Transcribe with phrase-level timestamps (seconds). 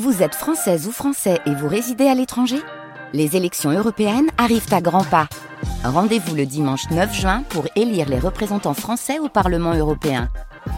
[0.00, 2.56] Vous êtes française ou français et vous résidez à l'étranger?
[3.12, 5.28] Les élections européennes arrivent à grands pas.
[5.84, 10.30] Rendez-vous le dimanche 9 juin pour élire les représentants français au Parlement européen.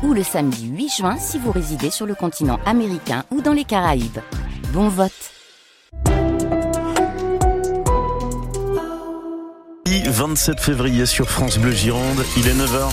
[0.03, 3.63] Ou le samedi 8 juin si vous résidez sur le continent américain ou dans les
[3.63, 4.19] Caraïbes.
[4.73, 5.13] Bon vote
[9.87, 12.91] 27 février sur France Bleu Gironde, il est 9h.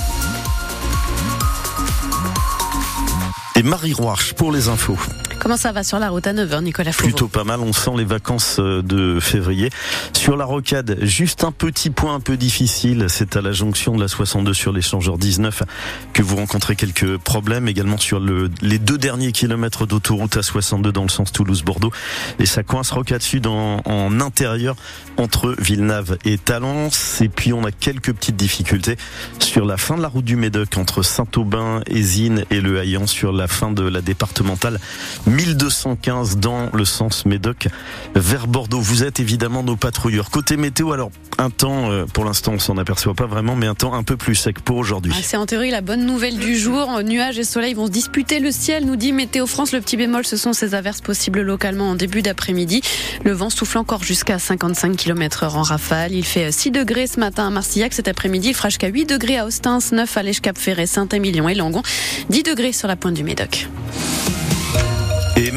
[3.56, 5.00] Et Marie Roarch pour les infos.
[5.42, 7.94] Comment ça va sur la route à 9h, Nicolas Fauveau Plutôt pas mal, on sent
[7.98, 9.72] les vacances euh, de février.
[10.14, 14.02] Sur la rocade, juste un petit point un peu difficile, c'est à la jonction de
[14.02, 15.64] la 62 sur l'échangeur 19
[16.14, 17.68] que vous rencontrez quelques problèmes.
[17.68, 21.92] Également sur le, les deux derniers kilomètres d'autoroute à 62 dans le sens Toulouse-Bordeaux.
[22.38, 24.76] Et ça coince rocade sud en, en intérieur
[25.18, 27.20] entre Villeneuve et Talence.
[27.20, 28.96] Et puis on a quelques petites difficultés
[29.40, 33.32] sur la fin de la route du Médoc entre Saint-Aubin, Zine et Le Haillan sur
[33.32, 34.80] la fin de la départementale
[35.32, 37.68] 1215 dans le sens Médoc
[38.16, 38.82] vers Bordeaux.
[38.82, 40.30] Vous êtes évidemment nos patrouilleurs.
[40.30, 43.74] Côté météo, alors un temps, euh, pour l'instant on s'en aperçoit pas vraiment, mais un
[43.74, 45.14] temps un peu plus sec pour aujourd'hui.
[45.16, 47.02] Ah, c'est en théorie la bonne nouvelle du jour.
[47.04, 49.72] Nuages et soleil vont se disputer le ciel, nous dit Météo France.
[49.72, 52.82] Le petit bémol, ce sont ces averses possibles localement en début d'après-midi.
[53.24, 56.12] Le vent souffle encore jusqu'à 55 km heure en rafale.
[56.12, 57.94] Il fait 6 degrés ce matin à Marcillac.
[57.94, 61.84] Cet après-midi, il fera jusqu'à 8 degrés à Ostens, 9 à l'Èche-Cap-Ferré, Saint-Émilion et Langon,
[62.30, 63.70] 10 degrés sur la pointe du Médoc.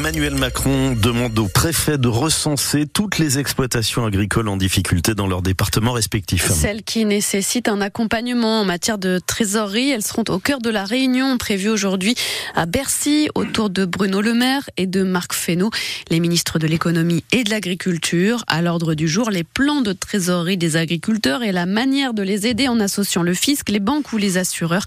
[0.05, 5.41] Emmanuel Macron demande au préfet de recenser toutes les exploitations agricoles en difficulté dans leurs
[5.41, 6.51] départements respectifs.
[6.51, 10.85] Celles qui nécessitent un accompagnement en matière de trésorerie, elles seront au cœur de la
[10.85, 12.13] réunion prévue aujourd'hui
[12.53, 15.71] à Bercy autour de Bruno Le Maire et de Marc Fesneau,
[16.11, 18.43] les ministres de l'économie et de l'agriculture.
[18.45, 22.45] À l'ordre du jour, les plans de trésorerie des agriculteurs et la manière de les
[22.45, 24.85] aider en associant le fisc, les banques ou les assureurs.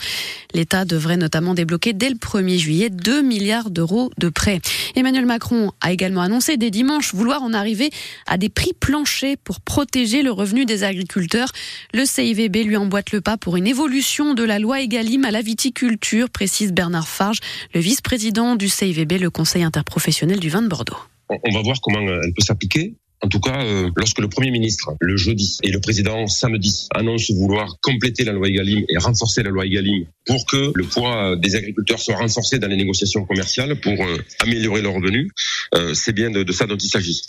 [0.54, 4.60] L'État devrait notamment débloquer dès le 1er juillet 2 milliards d'euros de prêts.
[5.08, 7.88] Emmanuel Macron a également annoncé dès dimanche vouloir en arriver
[8.26, 11.48] à des prix planchers pour protéger le revenu des agriculteurs.
[11.94, 15.40] Le CIVB lui emboîte le pas pour une évolution de la loi Egalim à la
[15.40, 17.38] viticulture, précise Bernard Farge,
[17.72, 20.98] le vice-président du CIVB, le Conseil interprofessionnel du vin de Bordeaux.
[21.30, 22.92] On va voir comment elle peut s'appliquer.
[23.20, 27.34] En tout cas, euh, lorsque le Premier ministre, le jeudi, et le président, samedi, annoncent
[27.34, 31.56] vouloir compléter la loi Egalim et renforcer la loi Egalim pour que le poids des
[31.56, 35.30] agriculteurs soit renforcé dans les négociations commerciales pour euh, améliorer leurs revenus,
[35.74, 37.20] euh, c'est bien de, de, ça dont il s'agit.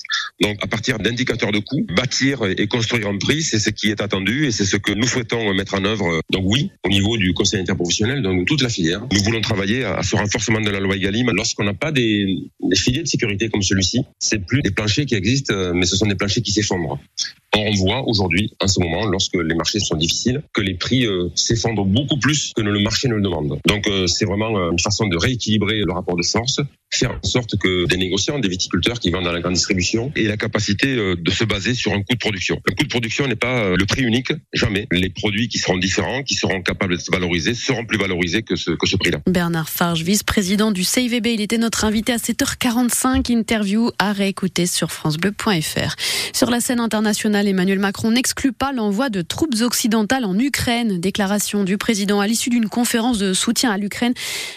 [0.42, 4.02] Donc, à partir d'indicateurs de coûts, bâtir et construire un prix, c'est ce qui est
[4.02, 6.22] attendu et c'est ce que nous souhaitons mettre en œuvre.
[6.30, 10.04] Donc oui, au niveau du Conseil interprofessionnel, donc toute la filière, nous voulons travailler à
[10.04, 11.32] ce renforcement de la loi Egalim.
[11.32, 12.26] Lorsqu'on n'a pas des,
[12.62, 16.06] des filets de sécurité comme celui-ci, c'est plus des planchers qui existent mais ce sont
[16.06, 17.00] des planchers qui s'effondrent.
[17.56, 21.30] On voit aujourd'hui, en ce moment, lorsque les marchés sont difficiles, que les prix euh,
[21.36, 23.60] s'effondrent beaucoup plus que le marché ne le demande.
[23.66, 26.60] Donc euh, c'est vraiment euh, une façon de rééquilibrer le rapport de force,
[26.92, 30.24] faire en sorte que des négociants, des viticulteurs qui vendent dans la grande distribution aient
[30.24, 32.60] la capacité de se baser sur un coût de production.
[32.66, 34.88] Le coût de production n'est pas le prix unique, jamais.
[34.92, 38.56] Les produits qui seront différents, qui seront capables de se valoriser, seront plus valorisés que
[38.56, 39.20] ce, que ce prix-là.
[39.28, 44.92] Bernard Farge, vice-président du CIVB, il était notre invité à 7h45, interview à réécouter sur
[44.92, 45.96] francebleu.fr.
[46.34, 51.00] Sur la scène internationale, Emmanuel Macron n'exclut pas l'envoi de troupes occidentales en Ukraine.
[51.00, 54.14] Déclaration du président à l'issue d'une conférence de soutien à l'Ukraine.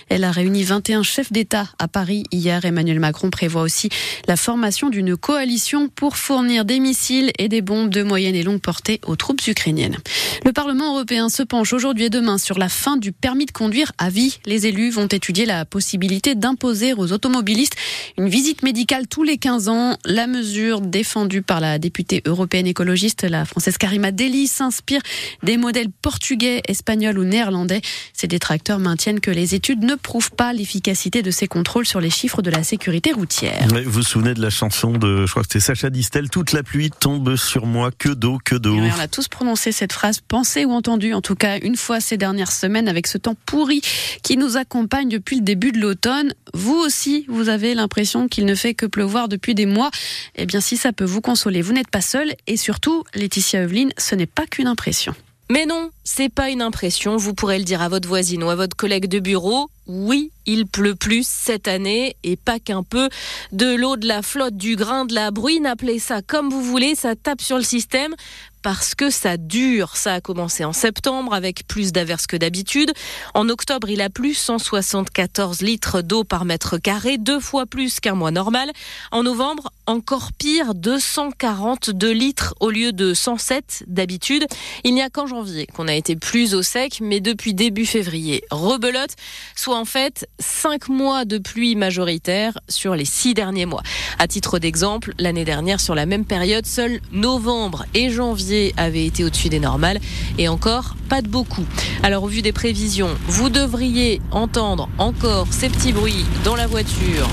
[0.08, 2.64] Elle a réuni 21 chefs d'État à Paris hier.
[2.64, 3.88] Emmanuel Macron prévoit aussi
[4.28, 8.60] la formation d'une coalition pour fournir des missiles et des bombes de moyenne et longue
[8.60, 9.98] portée aux troupes ukrainiennes.
[10.44, 13.92] Le Parlement européen se penche aujourd'hui et demain sur la fin du permis de conduire
[13.98, 14.38] à vie.
[14.46, 17.76] Les élus vont étudier la possibilité d'imposer aux automobilistes
[18.18, 19.96] une visite médicale tous les 15 ans.
[20.04, 25.00] La mesure défendue par la députée européenne écologiste, la française Karima Deli, s'inspire
[25.42, 27.80] des modèles portugais, espagnols ou néerlandais.
[28.12, 32.10] Ces détracteurs maintiennent que les études ne prouvent pas l'efficacité de ces contrôles sur les
[32.12, 33.66] chiffres de la sécurité routière.
[33.68, 36.62] Vous vous souvenez de la chanson de, je crois que c'était Sacha Distel, Toute la
[36.62, 38.76] pluie tombe sur moi, que d'eau, que d'eau.
[38.76, 42.16] on a tous prononcé cette phrase, pensé ou entendu, en tout cas une fois ces
[42.16, 43.80] dernières semaines, avec ce temps pourri
[44.22, 46.34] qui nous accompagne depuis le début de l'automne.
[46.54, 49.90] Vous aussi, vous avez l'impression qu'il ne fait que pleuvoir depuis des mois.
[50.36, 52.32] Eh bien, si ça peut vous consoler, vous n'êtes pas seul.
[52.46, 55.14] Et surtout, Laetitia Eveline, ce n'est pas qu'une impression.
[55.52, 57.18] Mais non, c'est pas une impression.
[57.18, 59.68] Vous pourrez le dire à votre voisine ou à votre collègue de bureau.
[59.86, 63.10] Oui, il pleut plus cette année et pas qu'un peu.
[63.52, 66.94] De l'eau, de la flotte, du grain, de la bruine, appelez ça comme vous voulez,
[66.94, 68.14] ça tape sur le système.
[68.62, 69.96] parce que ça dure.
[69.96, 72.92] Ça a commencé en septembre avec plus d'averses que d'habitude.
[73.34, 78.14] En octobre, il a plu 174 litres d'eau par mètre carré, deux fois plus qu'un
[78.14, 78.70] mois normal.
[79.10, 84.46] En novembre, encore pire, 242 litres au lieu de 107 d'habitude.
[84.84, 88.44] Il n'y a qu'en janvier qu'on a été plus au sec, mais depuis début février,
[88.50, 89.10] rebelote,
[89.56, 93.82] soit en fait 5 mois de pluie majoritaire sur les 6 derniers mois.
[94.18, 99.24] À titre d'exemple, l'année dernière, sur la même période, seuls novembre et janvier avaient été
[99.24, 100.00] au-dessus des normales
[100.38, 101.66] et encore pas de beaucoup.
[102.02, 107.28] Alors au vu des prévisions, vous devriez entendre encore ces petits bruits dans la voiture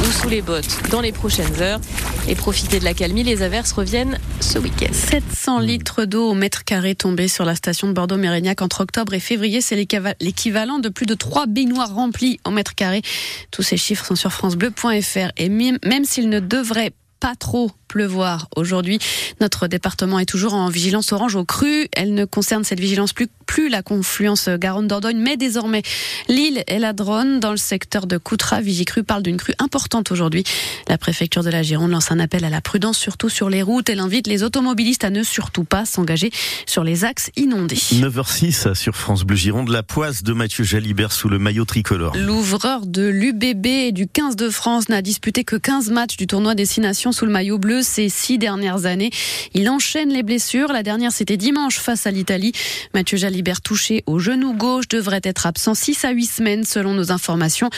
[0.00, 1.80] ou sous les bottes dans les prochaines heures
[2.28, 3.22] et profiter de la calmie.
[3.22, 4.92] Les averses reviennent ce week-end.
[4.92, 9.20] 700 litres d'eau au mètre carré tombés sur la station de Bordeaux-Mérignac entre octobre et
[9.20, 9.60] février.
[9.60, 13.02] C'est l'équivalent de plus de 3 baignoires remplies au mètre carré.
[13.50, 18.98] Tous ces chiffres sont sur francebleu.fr et même s'ils ne devraient pas trop pleuvoir aujourd'hui.
[19.40, 21.88] Notre département est toujours en vigilance orange au cru.
[21.92, 25.82] Elle ne concerne cette vigilance plus, plus la confluence Garonne-Dordogne, mais désormais
[26.28, 28.60] l'île et la Drône dans le secteur de Coutras.
[28.60, 30.44] Vigicru parle d'une crue importante aujourd'hui.
[30.88, 33.88] La préfecture de la Gironde lance un appel à la prudence, surtout sur les routes.
[33.88, 36.30] Elle invite les automobilistes à ne surtout pas s'engager
[36.66, 37.76] sur les axes inondés.
[37.76, 42.14] 9h06 sur France Bleu Gironde, la poisse de Mathieu Jalibert sous le maillot tricolore.
[42.16, 46.54] L'ouvreur de l'UBB et du 15 de France n'a disputé que 15 matchs du tournoi
[46.54, 49.10] Destination sous le maillot bleu ces six dernières années.
[49.54, 50.72] Il enchaîne les blessures.
[50.72, 52.52] La dernière, c'était dimanche face à l'Italie.
[52.94, 57.12] Mathieu Jalibert, touché au genou gauche, devrait être absent 6 à 8 semaines selon nos
[57.12, 57.70] informations.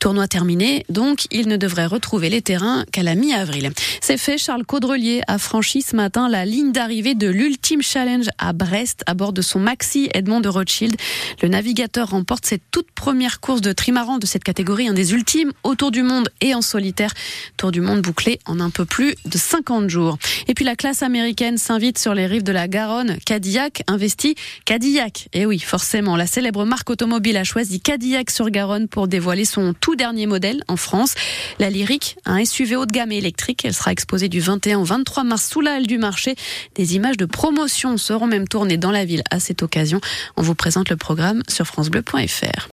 [0.00, 3.72] Tournoi terminé, donc il ne devrait retrouver les terrains qu'à la mi-avril.
[4.00, 8.52] C'est fait, Charles Caudrelier a franchi ce matin la ligne d'arrivée de l'Ultime Challenge à
[8.52, 10.96] Brest à bord de son Maxi Edmond de Rothschild.
[11.42, 15.52] Le navigateur remporte cette toute première course de trimaran de cette catégorie, un des ultimes
[15.62, 17.12] autour du monde et en solitaire.
[17.56, 20.18] Tour du monde bouclé en un peu plus de 50 jours.
[20.46, 23.16] Et puis la classe américaine s'invite sur les rives de la Garonne.
[23.24, 24.34] Cadillac investit
[24.66, 25.28] Cadillac.
[25.32, 29.72] Et oui, forcément, la célèbre marque automobile a choisi Cadillac sur Garonne pour dévoiler son
[29.72, 31.14] tout dernier modèle en France.
[31.58, 33.64] La Lyrique, un SUV haut de gamme électrique.
[33.64, 36.34] Elle sera exposée du 21 au 23 mars sous la halle du marché.
[36.74, 40.00] Des images de promotion seront même tournées dans la ville à cette occasion.
[40.36, 42.66] On vous présente le programme sur francebleu.fr.